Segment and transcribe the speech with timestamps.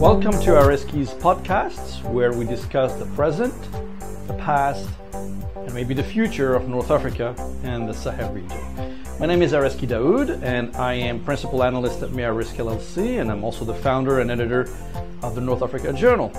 [0.00, 3.54] Welcome to Arezki's podcasts, where we discuss the present,
[4.26, 8.58] the past, and maybe the future of North Africa and the Sahel region.
[9.20, 13.30] My name is Arezki Daoud, and I am principal analyst at MEA Risk LLC, and
[13.30, 14.68] I'm also the founder and editor
[15.22, 16.32] of the North Africa Journal.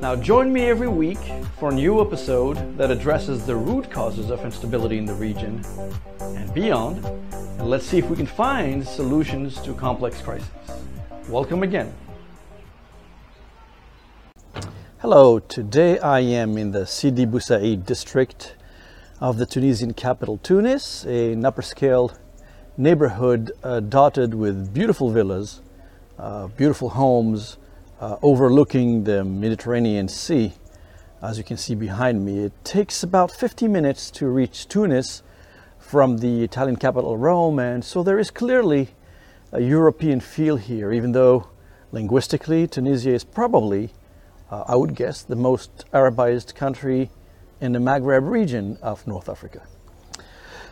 [0.00, 1.18] Now, join me every week
[1.58, 5.60] for a new episode that addresses the root causes of instability in the region
[6.20, 10.46] and beyond, and let's see if we can find solutions to complex crises.
[11.28, 11.92] Welcome again.
[14.98, 18.54] Hello, today I am in the Sidi Bou Said district
[19.20, 22.12] of the Tunisian capital Tunis, an upper scale
[22.76, 25.60] neighborhood uh, dotted with beautiful villas,
[26.20, 27.56] uh, beautiful homes
[28.00, 30.52] uh, overlooking the Mediterranean Sea.
[31.20, 35.22] As you can see behind me, it takes about 50 minutes to reach Tunis
[35.78, 38.90] from the Italian capital Rome, and so there is clearly
[39.52, 41.48] a European feel here, even though
[41.90, 43.90] linguistically Tunisia is probably,
[44.50, 47.10] uh, I would guess, the most Arabized country
[47.60, 49.62] in the Maghreb region of North Africa.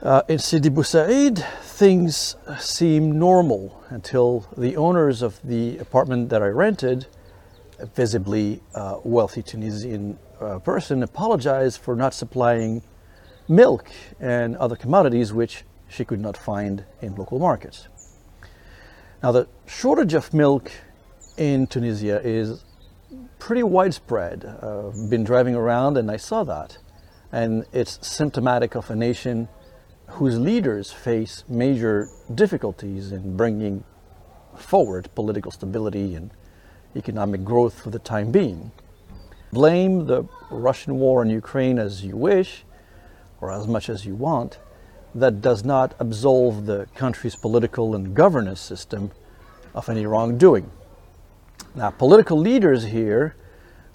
[0.00, 6.40] Uh, in Sidi Bou Said, things seem normal until the owners of the apartment that
[6.40, 7.08] I rented,
[7.80, 12.82] a visibly uh, wealthy Tunisian uh, person, apologized for not supplying
[13.48, 17.88] milk and other commodities which she could not find in local markets.
[19.20, 20.70] Now, the shortage of milk
[21.36, 22.64] in Tunisia is
[23.40, 24.44] pretty widespread.
[24.62, 26.78] Uh, I've been driving around and I saw that.
[27.32, 29.48] And it's symptomatic of a nation
[30.08, 33.84] whose leaders face major difficulties in bringing
[34.56, 36.30] forward political stability and
[36.96, 38.72] economic growth for the time being.
[39.52, 42.64] Blame the Russian war in Ukraine as you wish,
[43.40, 44.58] or as much as you want,
[45.14, 49.10] that does not absolve the country's political and governance system
[49.74, 50.70] of any wrongdoing.
[51.74, 53.36] Now, political leaders here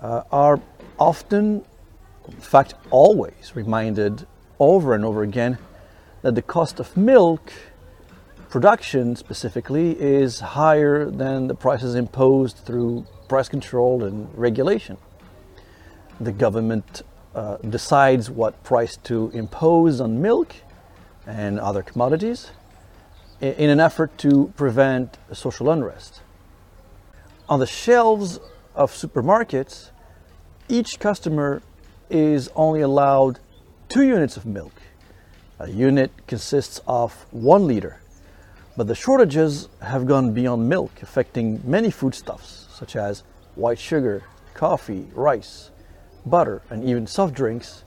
[0.00, 0.60] uh, are
[0.98, 1.64] often,
[2.28, 4.26] in fact, always reminded
[4.58, 5.58] over and over again
[6.24, 7.52] that the cost of milk
[8.48, 14.96] production specifically is higher than the prices imposed through price control and regulation.
[16.18, 17.02] The government
[17.34, 20.54] uh, decides what price to impose on milk
[21.26, 22.52] and other commodities
[23.42, 26.22] in an effort to prevent social unrest.
[27.50, 28.40] On the shelves
[28.74, 29.90] of supermarkets,
[30.70, 31.60] each customer
[32.08, 33.40] is only allowed
[33.90, 34.72] two units of milk.
[35.64, 37.98] A unit consists of one liter,
[38.76, 43.22] but the shortages have gone beyond milk, affecting many foodstuffs such as
[43.54, 45.70] white sugar, coffee, rice,
[46.26, 47.82] butter, and even soft drinks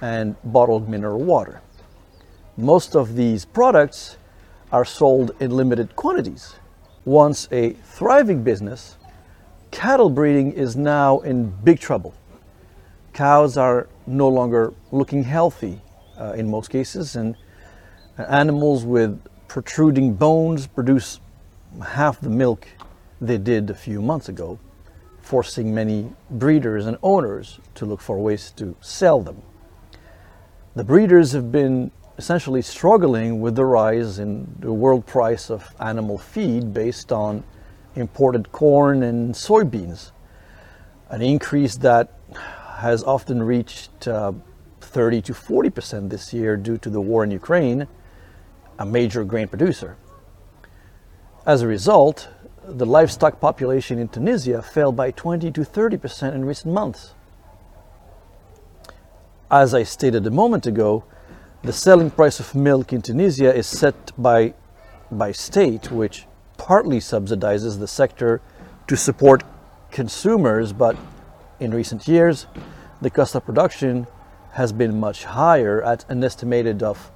[0.00, 1.60] and bottled mineral water.
[2.56, 4.16] Most of these products
[4.72, 6.56] are sold in limited quantities.
[7.04, 8.96] Once a thriving business,
[9.70, 12.14] cattle breeding is now in big trouble.
[13.12, 15.80] Cows are no longer looking healthy
[16.18, 17.36] uh, in most cases, and
[18.16, 21.20] animals with protruding bones produce
[21.86, 22.68] half the milk
[23.20, 24.58] they did a few months ago,
[25.20, 29.42] forcing many breeders and owners to look for ways to sell them.
[30.74, 36.18] The breeders have been essentially struggling with the rise in the world price of animal
[36.18, 37.44] feed based on
[37.94, 40.12] imported corn and soybeans,
[41.10, 42.12] an increase that
[42.76, 44.32] has often reached uh,
[44.92, 47.88] 30 to 40 percent this year due to the war in Ukraine,
[48.78, 49.96] a major grain producer.
[51.46, 52.28] As a result,
[52.64, 57.14] the livestock population in Tunisia fell by 20 to 30 percent in recent months.
[59.50, 61.04] As I stated a moment ago,
[61.62, 64.54] the selling price of milk in Tunisia is set by,
[65.10, 66.26] by state, which
[66.58, 68.40] partly subsidizes the sector
[68.88, 69.44] to support
[69.90, 70.96] consumers, but
[71.60, 72.46] in recent years,
[73.00, 74.06] the cost of production
[74.52, 77.10] has been much higher at an estimated of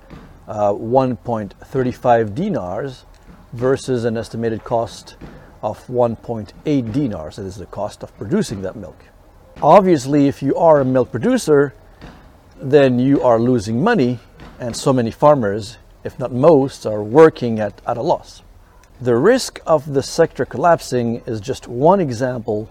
[0.48, 3.04] uh, 1.35 dinars
[3.52, 5.16] versus an estimated cost
[5.62, 7.36] of 1.8 dinars.
[7.36, 8.98] That is the cost of producing that milk.
[9.62, 11.74] Obviously, if you are a milk producer,
[12.60, 14.18] then you are losing money
[14.58, 18.42] and so many farmers, if not most, are working at, at a loss.
[19.00, 22.70] The risk of the sector collapsing is just one example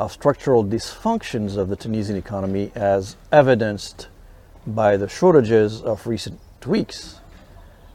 [0.00, 4.08] of structural dysfunctions of the Tunisian economy as evidenced
[4.66, 7.20] by the shortages of recent weeks.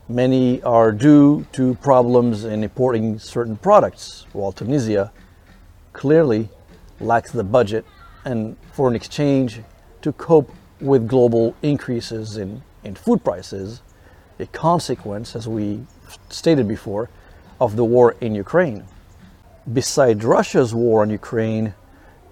[0.08, 5.12] Many are due to problems in importing certain products, while Tunisia
[5.94, 6.50] clearly
[7.00, 7.84] lacks the budget
[8.24, 9.62] and foreign exchange
[10.04, 13.82] to cope with global increases in, in food prices,
[14.38, 15.80] a consequence, as we
[16.30, 17.10] stated before,
[17.60, 18.86] of the war in Ukraine.
[19.74, 21.74] Besides Russia's war on Ukraine,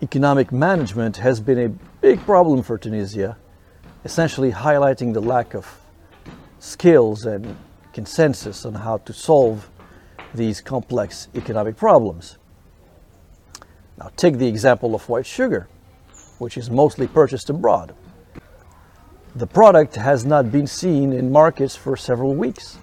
[0.03, 1.69] economic management has been a
[2.01, 3.37] big problem for Tunisia,
[4.03, 5.79] essentially highlighting the lack of
[6.59, 7.55] skills and
[7.93, 9.69] consensus on how to solve
[10.33, 12.37] these complex economic problems.
[13.97, 15.69] Now, take the example of white sugar,
[16.37, 17.95] which is mostly purchased abroad.
[19.35, 22.77] The product has not been seen in markets for several weeks.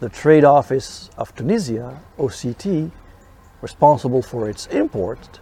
[0.00, 2.90] The Trade Office of Tunisia, OCT,
[3.62, 5.40] responsible for its import,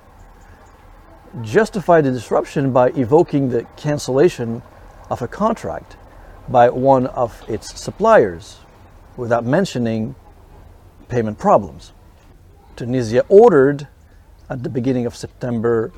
[1.43, 4.63] justified the disruption by evoking the cancellation
[5.11, 5.97] of a contract
[6.49, 8.59] by one of its suppliers
[9.17, 10.15] without mentioning
[11.09, 11.93] payment problems.
[12.77, 13.89] Tunisia ordered
[14.51, 15.93] at the beginning of September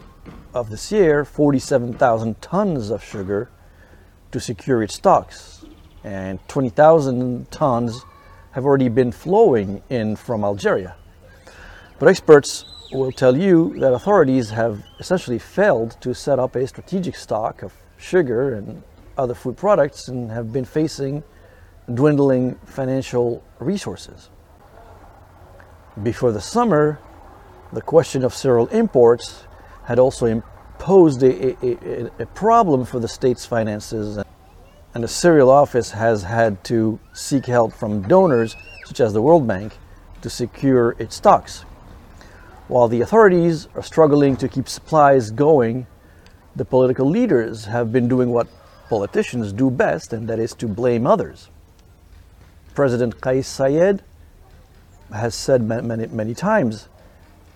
[0.55, 3.50] of this year 47,000 tons of sugar
[4.32, 5.65] to secure its stocks,
[6.05, 8.05] and 20,000 tons
[8.53, 10.97] have already been flowing in from Algeria.
[11.99, 17.17] But experts will tell you that authorities have essentially failed to set up a strategic
[17.17, 18.83] stock of sugar and
[19.19, 21.23] other food products and have been facing
[21.93, 24.31] dwindling financial resources.
[26.03, 26.99] Before the summer,
[27.73, 29.44] the question of cereal imports
[29.85, 34.19] had also imposed a, a, a, problem for the state's finances,
[34.94, 39.47] and the cereal office has had to seek help from donors, such as the World
[39.47, 39.77] Bank,
[40.23, 41.65] to secure its stocks.
[42.69, 45.87] While the authorities are struggling to keep supplies going,
[46.57, 48.49] the political leaders have been doing what
[48.89, 51.49] politicians do best, and that is to blame others.
[52.75, 54.01] President Kais Saied
[55.15, 56.89] has said many, many times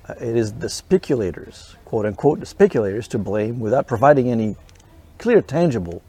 [0.09, 4.57] uh, it is the speculators, quote unquote, the speculators to blame without providing any
[5.19, 6.03] clear, tangible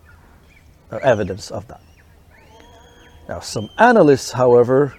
[0.91, 1.81] uh, evidence of that.
[3.27, 4.95] Now, some analysts, however,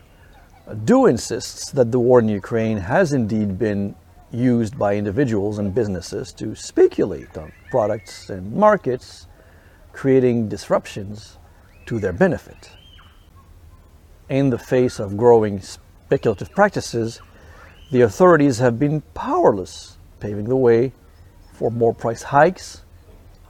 [0.85, 3.95] do insists that the war in Ukraine has indeed been
[4.31, 9.27] used by individuals and businesses to speculate on products and markets,
[9.93, 11.39] creating disruptions
[11.87, 12.71] to their benefit.
[14.29, 17.21] In the face of growing speculative practices,
[17.91, 20.93] the authorities have been powerless, paving the way
[21.53, 22.83] for more price hikes,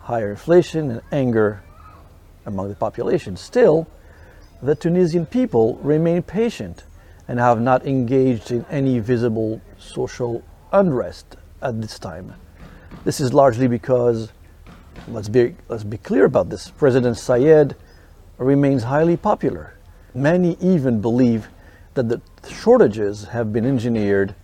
[0.01, 1.63] higher inflation, and anger
[2.47, 3.37] among the population.
[3.37, 3.87] Still,
[4.63, 6.85] the Tunisian people remain patient
[7.33, 12.35] and have not engaged in any visible social unrest at this time.
[13.05, 14.31] This is largely because,
[15.09, 17.75] let's be, let's be clear about this, President Saied
[18.37, 19.79] remains highly popular.
[20.15, 21.49] Many even believe
[21.95, 22.21] that the
[22.51, 24.35] shortages have been engineered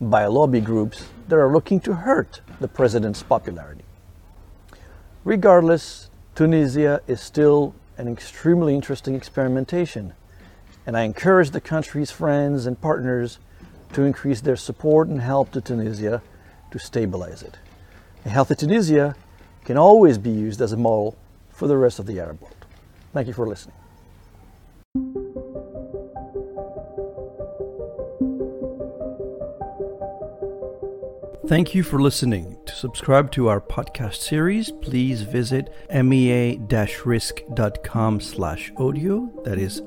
[0.00, 3.84] by lobby groups that are looking to hurt the president's popularity.
[5.22, 10.14] Regardless, Tunisia is still an extremely interesting experimentation,
[10.88, 13.38] and I encourage the country's friends and partners
[13.92, 16.22] to increase their support and help to Tunisia
[16.70, 17.58] to stabilize it.
[18.24, 19.14] A healthy Tunisia
[19.66, 21.14] can always be used as a model
[21.50, 22.64] for the rest of the Arab world.
[23.12, 23.74] Thank you for listening.
[31.48, 32.56] Thank you for listening.
[32.64, 36.60] To subscribe to our podcast series, please visit mea-risk.com
[38.20, 39.30] slash audio.
[39.44, 39.82] That is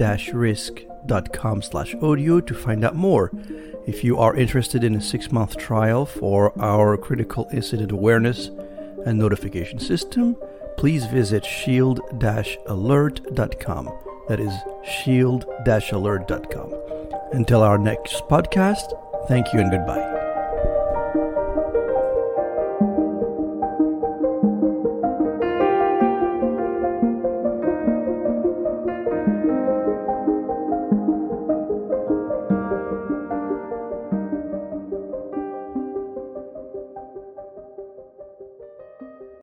[0.00, 3.30] mea-risk.com slash audio to find out more.
[3.86, 8.50] If you are interested in a six-month trial for our critical incident awareness
[9.06, 10.36] and notification system,
[10.76, 13.90] please visit shield-alert.com.
[14.28, 14.52] That is
[15.04, 16.74] shield-alert.com.
[17.32, 18.92] Until our next podcast,
[19.28, 20.19] thank you and goodbye.